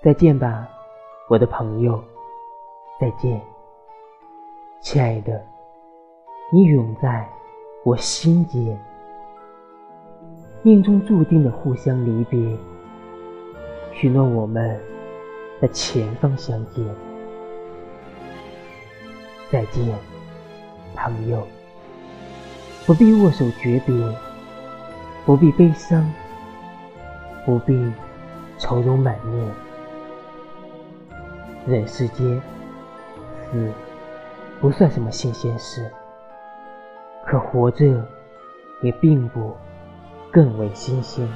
[0.00, 0.68] 再见吧，
[1.28, 2.00] 我的朋友，
[3.00, 3.42] 再见，
[4.80, 5.44] 亲爱的，
[6.52, 7.28] 你永在
[7.84, 8.78] 我心间。
[10.62, 12.56] 命中注定的互相离别，
[13.92, 14.80] 许诺我们
[15.60, 16.86] 在前方相见。
[19.50, 19.84] 再见，
[20.94, 21.44] 朋友，
[22.86, 23.94] 不必握手诀别，
[25.26, 26.08] 不必悲伤，
[27.44, 27.92] 不必
[28.58, 29.48] 愁容满面。
[31.66, 32.40] 人世间，
[33.50, 33.72] 死
[34.60, 35.90] 不算什么新鲜事，
[37.26, 38.06] 可活着
[38.80, 39.56] 也并不。
[40.30, 41.26] 更为新鲜。